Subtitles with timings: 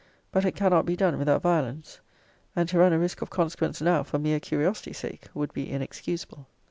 [0.31, 1.99] But it cannot be done without violence.
[2.55, 6.47] And to run a risk of consequence now, for mere curiosity sake, would be inexcusable.